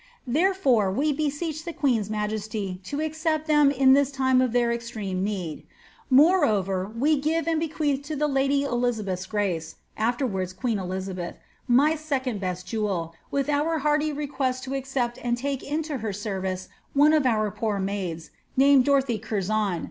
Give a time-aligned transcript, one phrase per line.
[0.25, 4.71] Therefore we beseech the queen's miyesty 0 to accept them in this time of their
[4.71, 5.67] extreme need.
[6.11, 11.35] JMoreover, we give and lequeath to the lady Elizabeth's grace [aftenoardt queen Elizabeth]
[11.67, 16.67] my second lett jewel, with our hearty request to accept and take into her service
[16.95, 19.79] one of «r poor maids, named Dorothy Curzon.